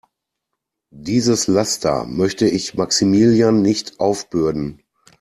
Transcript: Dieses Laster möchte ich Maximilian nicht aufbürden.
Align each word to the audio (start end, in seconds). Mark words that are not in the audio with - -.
Dieses 0.91 1.45
Laster 1.45 2.05
möchte 2.05 2.47
ich 2.47 2.73
Maximilian 2.73 3.61
nicht 3.61 3.99
aufbürden. 3.99 4.81